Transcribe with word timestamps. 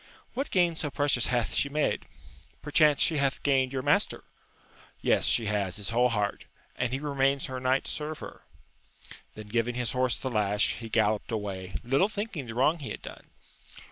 —^What 0.35 0.49
gain 0.49 0.75
so 0.75 0.89
precious 0.89 1.27
hath 1.27 1.53
she 1.53 1.69
made 1.69 2.05
1 2.05 2.09
perchance 2.63 3.11
a\ie\ia»^ 3.11 3.23
^^ccL^^^^Nist 3.29 3.69
\cas^v«;tV 3.69 3.71
^<»^ 3.71 3.79
AMADIS 3.79 4.05
OF 4.07 4.09
GAUL, 4.09 4.29
217 5.03 5.23
she 5.27 5.45
has, 5.45 5.75
his 5.75 5.89
whole 5.91 6.09
heart! 6.09 6.45
and 6.75 6.91
he 6.91 6.97
remains 6.97 7.45
her 7.45 7.59
knight 7.59 7.83
to 7.83 7.91
serve 7.91 8.17
her! 8.17 8.41
Then, 9.35 9.49
giving 9.49 9.75
his 9.75 9.91
horse 9.91 10.17
the 10.17 10.31
lash, 10.31 10.71
he 10.77 10.89
galloped 10.89 11.31
away, 11.31 11.75
little 11.83 12.09
thinking 12.09 12.47
the 12.47 12.55
wrong 12.55 12.79
he 12.79 12.89
had 12.89 13.03
done. 13.03 13.25